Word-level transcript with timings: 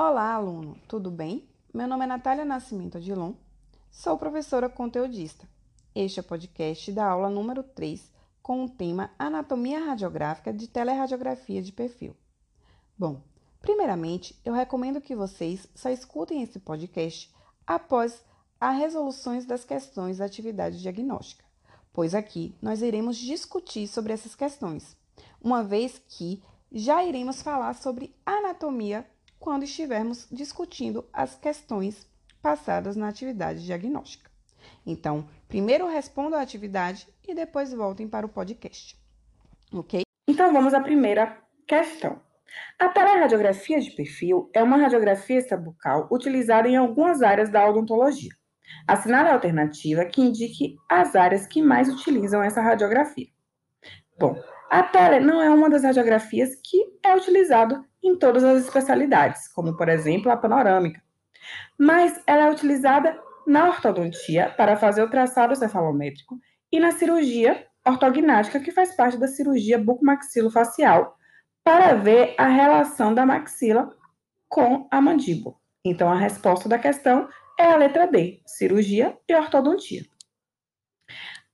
Olá, 0.00 0.34
aluno, 0.34 0.78
tudo 0.86 1.10
bem? 1.10 1.48
Meu 1.74 1.88
nome 1.88 2.04
é 2.04 2.06
Natália 2.06 2.44
Nascimento 2.44 2.98
Adilon, 2.98 3.32
sou 3.90 4.16
professora 4.16 4.68
conteudista. 4.68 5.44
Este 5.92 6.20
é 6.20 6.22
o 6.22 6.24
podcast 6.24 6.92
da 6.92 7.04
aula 7.04 7.28
número 7.28 7.64
3 7.64 8.08
com 8.40 8.64
o 8.64 8.68
tema 8.68 9.10
Anatomia 9.18 9.84
Radiográfica 9.84 10.52
de 10.52 10.68
Teleradiografia 10.68 11.60
de 11.60 11.72
Perfil. 11.72 12.14
Bom, 12.96 13.20
primeiramente, 13.60 14.40
eu 14.44 14.54
recomendo 14.54 15.00
que 15.00 15.16
vocês 15.16 15.66
só 15.74 15.90
escutem 15.90 16.44
esse 16.44 16.60
podcast 16.60 17.34
após 17.66 18.22
as 18.60 18.78
resoluções 18.78 19.44
das 19.46 19.64
questões 19.64 20.18
da 20.18 20.26
atividade 20.26 20.80
diagnóstica, 20.80 21.44
pois 21.92 22.14
aqui 22.14 22.54
nós 22.62 22.82
iremos 22.82 23.16
discutir 23.16 23.88
sobre 23.88 24.12
essas 24.12 24.36
questões, 24.36 24.96
uma 25.42 25.64
vez 25.64 26.00
que 26.06 26.40
já 26.70 27.02
iremos 27.02 27.42
falar 27.42 27.74
sobre 27.74 28.14
anatomia 28.24 29.04
quando 29.38 29.62
estivermos 29.62 30.26
discutindo 30.30 31.04
as 31.12 31.34
questões 31.36 32.06
passadas 32.42 32.96
na 32.96 33.08
atividade 33.08 33.64
diagnóstica. 33.64 34.30
Então, 34.86 35.28
primeiro 35.48 35.86
respondam 35.86 36.38
a 36.38 36.42
atividade 36.42 37.08
e 37.26 37.34
depois 37.34 37.72
voltem 37.72 38.08
para 38.08 38.26
o 38.26 38.28
podcast. 38.28 38.96
Ok? 39.72 40.02
Então, 40.26 40.52
vamos 40.52 40.74
à 40.74 40.80
primeira 40.80 41.38
questão. 41.66 42.20
A 42.78 42.88
teleradiografia 42.88 43.80
de 43.80 43.90
perfil 43.90 44.50
é 44.54 44.62
uma 44.62 44.78
radiografia 44.78 45.38
extrabucal 45.38 46.08
utilizada 46.10 46.68
em 46.68 46.76
algumas 46.76 47.22
áreas 47.22 47.50
da 47.50 47.68
odontologia. 47.68 48.30
Assinale 48.86 49.28
a 49.28 49.34
alternativa 49.34 50.04
que 50.04 50.20
indique 50.20 50.76
as 50.90 51.14
áreas 51.14 51.46
que 51.46 51.62
mais 51.62 51.88
utilizam 51.88 52.42
essa 52.42 52.60
radiografia. 52.60 53.26
Bom, 54.18 54.40
a 54.70 54.82
tele 54.82 55.20
não 55.20 55.40
é 55.40 55.50
uma 55.50 55.70
das 55.70 55.84
radiografias 55.84 56.50
que 56.62 56.98
é 57.04 57.14
utilizado 57.14 57.84
em 58.02 58.16
todas 58.16 58.44
as 58.44 58.64
especialidades, 58.64 59.48
como 59.48 59.76
por 59.76 59.88
exemplo 59.88 60.30
a 60.30 60.36
panorâmica, 60.36 61.02
mas 61.78 62.20
ela 62.26 62.46
é 62.46 62.50
utilizada 62.50 63.18
na 63.46 63.66
ortodontia 63.68 64.52
para 64.56 64.76
fazer 64.76 65.02
o 65.02 65.10
traçado 65.10 65.56
cefalométrico 65.56 66.38
e 66.70 66.78
na 66.78 66.92
cirurgia 66.92 67.66
ortognática, 67.86 68.60
que 68.60 68.70
faz 68.70 68.94
parte 68.94 69.16
da 69.16 69.26
cirurgia 69.26 69.78
bucomaxilofacial, 69.78 71.16
para 71.64 71.94
ver 71.94 72.34
a 72.38 72.46
relação 72.46 73.14
da 73.14 73.26
maxila 73.26 73.94
com 74.48 74.88
a 74.90 75.00
mandíbula. 75.00 75.54
Então, 75.84 76.10
a 76.10 76.18
resposta 76.18 76.68
da 76.68 76.78
questão 76.78 77.28
é 77.58 77.64
a 77.64 77.76
letra 77.76 78.06
D, 78.06 78.40
cirurgia 78.46 79.16
e 79.28 79.34
ortodontia. 79.34 80.02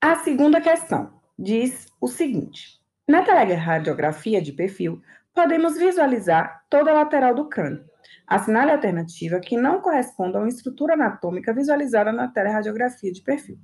A 0.00 0.16
segunda 0.16 0.60
questão 0.60 1.20
diz 1.38 1.86
o 2.00 2.08
seguinte: 2.08 2.80
na 3.06 3.22
teleradiografia 3.22 4.40
de 4.40 4.52
perfil, 4.52 5.02
podemos 5.34 5.76
visualizar 5.76 6.64
toda 6.68 6.90
a 6.90 6.94
lateral 6.94 7.34
do 7.34 7.48
crânio. 7.48 7.84
Assinale 8.26 8.70
a 8.70 8.74
alternativa 8.74 9.40
que 9.40 9.56
não 9.56 9.80
corresponda 9.80 10.38
a 10.38 10.42
uma 10.42 10.48
estrutura 10.48 10.94
anatômica 10.94 11.52
visualizada 11.52 12.12
na 12.12 12.28
teleradiografia 12.28 13.12
de 13.12 13.22
perfil. 13.22 13.58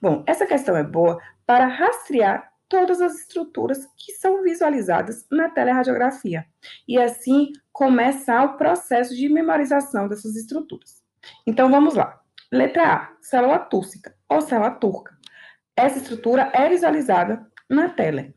Bom, 0.00 0.22
essa 0.26 0.46
questão 0.46 0.76
é 0.76 0.84
boa 0.84 1.20
para 1.46 1.66
rastrear 1.66 2.52
todas 2.68 3.00
as 3.00 3.14
estruturas 3.20 3.86
que 3.96 4.12
são 4.12 4.42
visualizadas 4.42 5.26
na 5.30 5.48
teleradiografia 5.48 6.46
e 6.88 6.98
assim 6.98 7.52
começar 7.72 8.44
o 8.44 8.56
processo 8.56 9.14
de 9.14 9.28
memorização 9.28 10.08
dessas 10.08 10.36
estruturas. 10.36 11.02
Então 11.46 11.70
vamos 11.70 11.94
lá. 11.94 12.20
Letra 12.52 12.94
A, 12.94 13.12
célula 13.20 13.58
túrcica 13.58 14.14
ou 14.28 14.40
célula 14.40 14.70
turca. 14.70 15.16
Essa 15.76 15.98
estrutura 15.98 16.50
é 16.52 16.68
visualizada 16.68 17.44
na 17.68 17.88
tela. 17.88 18.32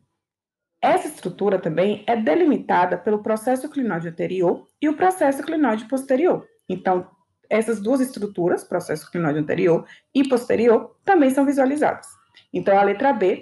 Essa 0.81 1.07
estrutura 1.07 1.59
também 1.59 2.03
é 2.05 2.15
delimitada 2.15 2.97
pelo 2.97 3.23
processo 3.23 3.67
clinóide 3.67 4.09
anterior 4.09 4.67
e 4.79 4.87
o 4.87 4.95
processo 4.95 5.41
clinóide 5.41 5.85
posterior. 5.85 6.47
Então, 6.69 7.09
essas 7.49 7.81
duas 7.81 7.99
estruturas, 7.99 8.63
processo 8.63 9.09
clinóide 9.09 9.39
anterior 9.39 9.87
e 10.13 10.27
posterior, 10.27 10.95
também 11.03 11.31
são 11.31 11.45
visualizadas. 11.45 12.07
Então, 12.53 12.77
a 12.77 12.83
letra 12.83 13.11
B 13.11 13.41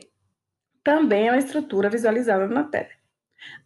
também 0.83 1.27
é 1.27 1.31
uma 1.31 1.39
estrutura 1.39 1.89
visualizada 1.89 2.47
na 2.47 2.63
tela. 2.63 2.89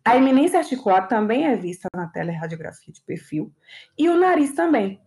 A 0.04 0.18
eminência 0.18 0.60
articular 0.60 1.08
também 1.08 1.46
é 1.46 1.56
vista 1.56 1.88
na 1.96 2.08
teleradiografia 2.08 2.92
de 2.92 3.02
perfil 3.02 3.54
e 3.98 4.10
o 4.10 4.18
nariz 4.18 4.54
também. 4.56 5.00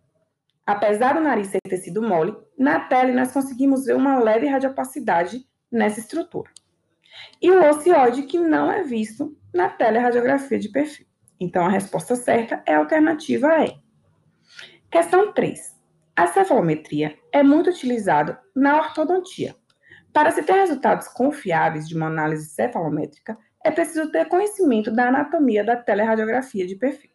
Apesar 0.65 1.15
do 1.15 1.21
nariz 1.21 1.49
ser 1.49 1.59
tecido 1.69 2.00
mole, 2.00 2.37
na 2.56 2.79
tela 2.79 3.12
nós 3.12 3.33
conseguimos 3.33 3.87
ver 3.87 3.97
uma 3.97 4.19
leve 4.19 4.47
radiopacidade 4.47 5.44
nessa 5.71 5.99
estrutura 5.99 6.50
e 7.41 7.50
o 7.50 7.69
ocioide, 7.69 8.23
que 8.23 8.39
não 8.39 8.71
é 8.71 8.83
visto 8.83 9.37
na 9.53 9.69
teleradiografia 9.69 10.59
de 10.59 10.69
perfil. 10.69 11.06
Então, 11.39 11.67
a 11.67 11.71
resposta 11.71 12.15
certa 12.15 12.62
é 12.67 12.75
a 12.75 12.78
alternativa 12.78 13.49
E. 13.65 13.75
Questão 14.91 15.33
3. 15.33 15.81
A 16.15 16.27
cefalometria 16.27 17.19
é 17.33 17.43
muito 17.43 17.71
utilizada 17.71 18.41
na 18.55 18.77
ortodontia. 18.77 19.56
Para 20.12 20.31
se 20.31 20.43
ter 20.43 20.53
resultados 20.53 21.09
confiáveis 21.09 21.89
de 21.89 21.97
uma 21.97 22.06
análise 22.06 22.50
cefalométrica, 22.50 23.39
é 23.65 23.71
preciso 23.71 24.11
ter 24.11 24.27
conhecimento 24.27 24.91
da 24.91 25.09
anatomia 25.09 25.65
da 25.65 25.77
teleradiografia 25.77 26.67
de 26.67 26.77
perfil. 26.77 27.11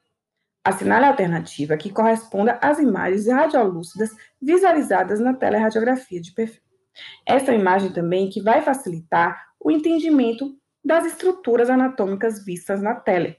Assinale 0.64 1.06
a 1.06 1.10
alternativa 1.10 1.78
que 1.78 1.92
corresponda 1.92 2.60
às 2.62 2.80
imagens 2.80 3.28
radiolúcidas 3.28 4.10
visualizadas 4.42 5.20
na 5.20 5.34
teleradiografia 5.34 6.20
de 6.20 6.34
perfil. 6.34 6.62
Essa 7.26 7.54
imagem 7.54 7.92
também 7.92 8.30
que 8.30 8.42
vai 8.42 8.62
facilitar 8.62 9.47
o 9.60 9.72
entendimento 9.72 10.58
das 10.84 11.06
estruturas 11.06 11.70
anatômicas 11.70 12.46
vistas 12.46 12.82
na 12.82 12.96
tele, 12.96 13.38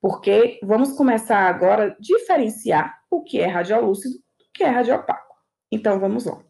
porque 0.00 0.58
vamos 0.62 0.92
começar 0.92 1.48
agora 1.48 1.92
a 1.92 1.96
diferenciar 2.00 2.98
o 3.10 3.22
que 3.22 3.40
é 3.40 3.46
radiolúcido 3.46 4.14
do 4.14 4.44
que 4.54 4.64
é 4.64 4.68
radiopaco. 4.68 5.36
Então 5.70 5.98
vamos 5.98 6.24
lá. 6.24 6.42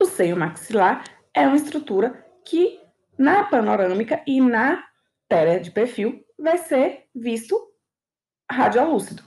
O 0.00 0.04
seio 0.04 0.36
maxilar 0.36 1.04
é 1.34 1.46
uma 1.46 1.56
estrutura 1.56 2.24
que 2.44 2.80
na 3.18 3.44
panorâmica 3.44 4.22
e 4.26 4.40
na 4.40 4.84
tela 5.28 5.58
de 5.58 5.70
perfil 5.70 6.24
vai 6.38 6.58
ser 6.58 7.06
visto 7.14 7.58
radiolúcido. 8.50 9.22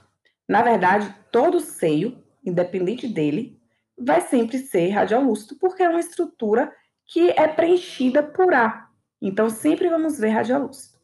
Na 0.48 0.62
verdade, 0.62 1.14
todo 1.30 1.60
seio, 1.60 2.22
independente 2.44 3.06
dele, 3.06 3.60
vai 3.96 4.20
sempre 4.20 4.58
ser 4.58 4.88
radiolúcido, 4.90 5.56
porque 5.58 5.82
é 5.82 5.88
uma 5.88 6.00
estrutura 6.00 6.74
que 7.06 7.30
é 7.30 7.46
preenchida 7.48 8.22
por 8.22 8.54
ar. 8.54 8.90
Então, 9.20 9.48
sempre 9.48 9.88
vamos 9.88 10.18
ver 10.18 10.30
radiolúcido. 10.30 10.98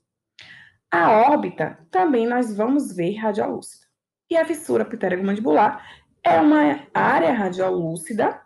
A 0.91 1.11
órbita 1.31 1.79
também 1.91 2.27
nós 2.27 2.57
vamos 2.57 2.95
ver 2.95 3.17
radiolúcida. 3.17 3.87
E 4.31 4.37
a 4.37 4.45
fissura 4.45 4.85
pteromandibular 4.85 5.87
é 6.23 6.41
uma 6.41 6.87
área 6.93 7.33
radiolúcida 7.33 8.41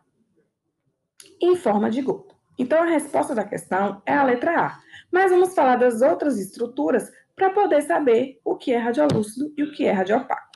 em 1.41 1.57
forma 1.57 1.91
de 1.91 2.03
gota. 2.03 2.35
Então, 2.59 2.83
a 2.83 2.87
resposta 2.87 3.35
da 3.35 3.45
questão 3.45 4.03
é 4.05 4.15
a 4.15 4.25
letra 4.25 4.67
A. 4.67 4.79
Mas 5.11 5.31
vamos 5.31 5.55
falar 5.55 5.77
das 5.77 6.03
outras 6.03 6.39
estruturas 6.39 7.11
para 7.35 7.51
poder 7.51 7.83
saber 7.83 8.41
o 8.45 8.57
que 8.57 8.73
é 8.73 8.79
radiolúcido 8.79 9.53
e 9.57 9.63
o 9.63 9.73
que 9.73 9.85
é 9.85 9.93
radiopaco. 9.93 10.51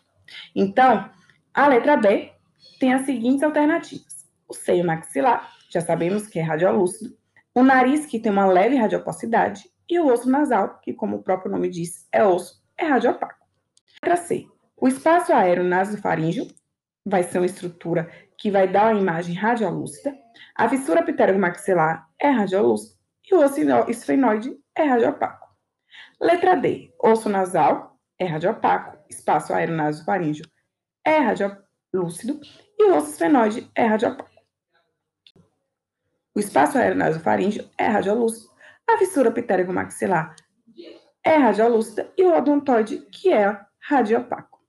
Então, 0.54 1.10
a 1.54 1.68
letra 1.68 1.96
B 1.96 2.32
tem 2.78 2.92
as 2.92 3.06
seguintes 3.06 3.42
alternativas: 3.42 4.26
o 4.48 4.54
seio 4.54 4.84
maxilar, 4.84 5.55
já 5.70 5.80
sabemos 5.80 6.26
que 6.26 6.38
é 6.38 6.42
radiolúcido, 6.42 7.16
o 7.54 7.62
nariz, 7.62 8.06
que 8.06 8.20
tem 8.20 8.30
uma 8.30 8.46
leve 8.46 8.76
radiopacidade, 8.76 9.70
e 9.88 9.98
o 9.98 10.06
osso 10.12 10.28
nasal, 10.28 10.78
que, 10.80 10.92
como 10.92 11.16
o 11.16 11.22
próprio 11.22 11.50
nome 11.50 11.70
diz, 11.70 12.06
é 12.12 12.24
osso, 12.24 12.62
é 12.76 12.84
radiopaco. 12.84 13.46
Letra 14.02 14.16
C. 14.16 14.46
O 14.76 14.86
espaço 14.86 15.32
aéreo 15.32 15.64
nasofaríngeo 15.64 16.46
vai 17.04 17.22
ser 17.22 17.38
uma 17.38 17.46
estrutura 17.46 18.10
que 18.36 18.50
vai 18.50 18.68
dar 18.68 18.92
uma 18.92 19.00
imagem 19.00 19.34
radiolúcida. 19.34 20.14
A 20.54 20.68
fissura 20.68 21.02
pteromaxilar 21.02 22.06
é 22.20 22.28
radiolúcida 22.28 22.94
e 23.30 23.34
o 23.34 23.42
osso 23.42 23.60
esfenoide 23.88 24.54
é 24.76 24.82
radiopaco. 24.82 25.46
Letra 26.20 26.56
D. 26.56 26.92
Osso 27.02 27.28
nasal 27.28 27.98
é 28.18 28.26
radiopaco, 28.26 28.98
espaço 29.08 29.54
aéreo 29.54 29.74
nasofaríngeo 29.74 30.44
é 31.06 31.18
radiolúcido 31.18 32.40
e 32.78 32.84
o 32.84 32.96
osso 32.96 33.12
esfenoide 33.12 33.70
é 33.74 33.86
radiopaco. 33.86 34.35
O 36.36 36.38
espaço 36.38 36.76
aéreo 36.76 36.98
nasofaríngeo 36.98 37.66
é 37.78 37.86
radiolúcido, 37.86 38.50
a 38.86 38.98
fissura 38.98 39.32
pterygomaxilar 39.32 40.36
é 41.24 41.36
radiolúcida 41.36 42.12
e 42.16 42.22
o 42.24 42.36
odontoide, 42.36 42.98
que 43.10 43.32
é 43.32 43.58
radiopaco. 43.80 44.60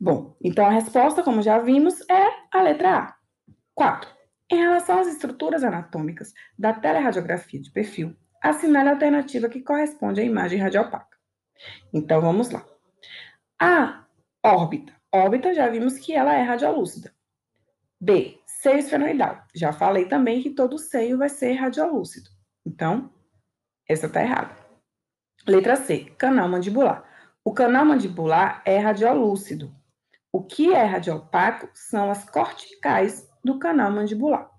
Bom, 0.00 0.36
então 0.42 0.64
a 0.64 0.70
resposta, 0.70 1.22
como 1.24 1.42
já 1.42 1.58
vimos, 1.58 2.00
é 2.08 2.30
a 2.50 2.62
letra 2.62 2.98
A. 2.98 3.16
4. 3.74 4.08
Em 4.48 4.56
relação 4.56 5.00
às 5.00 5.08
estruturas 5.08 5.62
anatômicas 5.62 6.32
da 6.58 6.72
teleradiografia 6.72 7.60
de 7.60 7.70
perfil, 7.70 8.16
assinale 8.40 8.88
a 8.88 8.92
alternativa 8.92 9.48
que 9.48 9.60
corresponde 9.60 10.20
à 10.20 10.24
imagem 10.24 10.60
radiopaca. 10.60 11.18
Então 11.92 12.20
vamos 12.20 12.48
lá. 12.48 12.64
A 13.60 14.06
órbita. 14.42 14.94
Órbita 15.12 15.52
já 15.52 15.68
vimos 15.68 15.98
que 15.98 16.14
ela 16.14 16.32
é 16.32 16.42
radiolúcida. 16.42 17.12
B. 18.00 18.39
Seio 18.60 18.76
esfenoidal. 18.76 19.42
Já 19.54 19.72
falei 19.72 20.04
também 20.04 20.42
que 20.42 20.50
todo 20.50 20.76
seio 20.76 21.16
vai 21.16 21.30
ser 21.30 21.54
radiolúcido. 21.54 22.28
Então, 22.66 23.10
essa 23.88 24.06
está 24.06 24.20
errada. 24.20 24.54
Letra 25.48 25.76
C, 25.76 26.04
canal 26.18 26.46
mandibular. 26.46 27.02
O 27.42 27.54
canal 27.54 27.86
mandibular 27.86 28.60
é 28.66 28.76
radiolúcido. 28.76 29.74
O 30.30 30.44
que 30.44 30.74
é 30.74 30.84
radiopaco 30.84 31.70
são 31.72 32.10
as 32.10 32.28
corticais 32.28 33.26
do 33.42 33.58
canal 33.58 33.90
mandibular. 33.90 34.50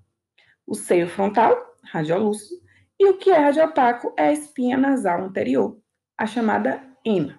O 0.65 0.73
seio 0.73 1.07
frontal, 1.07 1.55
radiolúcido, 1.83 2.59
e 2.99 3.07
o 3.07 3.19
que 3.19 3.29
é 3.29 3.37
radiopaco 3.37 4.15
é 4.17 4.29
a 4.29 4.33
espinha 4.33 4.77
nasal 4.77 5.21
anterior, 5.21 5.79
a 6.17 6.25
chamada 6.25 6.81
ema. 7.05 7.37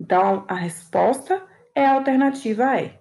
Então, 0.00 0.44
a 0.48 0.54
resposta 0.54 1.46
é 1.76 1.86
a 1.86 1.92
alternativa 1.92 2.74
E. 2.82 2.98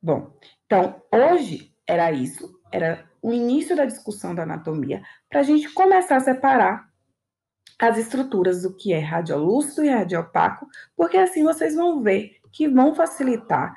Bom, 0.00 0.38
então, 0.66 1.02
hoje 1.12 1.74
era 1.86 2.10
isso, 2.10 2.60
era 2.72 3.08
o 3.22 3.32
início 3.32 3.76
da 3.76 3.84
discussão 3.84 4.34
da 4.34 4.42
anatomia, 4.42 5.02
para 5.28 5.40
a 5.40 5.42
gente 5.42 5.72
começar 5.72 6.16
a 6.16 6.20
separar 6.20 6.88
as 7.78 7.98
estruturas 7.98 8.62
do 8.62 8.74
que 8.74 8.92
é 8.92 8.98
radiolúcido 8.98 9.84
e 9.84 9.88
radiopaco, 9.88 10.66
porque 10.96 11.16
assim 11.16 11.44
vocês 11.44 11.74
vão 11.74 12.02
ver 12.02 12.36
que 12.52 12.68
vão 12.68 12.94
facilitar 12.94 13.74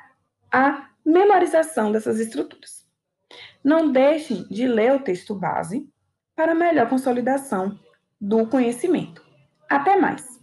a 0.50 0.88
memorização 1.04 1.92
dessas 1.92 2.18
estruturas. 2.18 2.86
Não 3.62 3.92
deixem 3.92 4.44
de 4.48 4.66
ler 4.66 4.94
o 4.94 5.00
texto 5.00 5.34
base 5.34 5.88
para 6.34 6.54
melhor 6.54 6.88
consolidação 6.88 7.78
do 8.20 8.46
conhecimento. 8.46 9.22
Até 9.68 9.96
mais! 9.96 10.39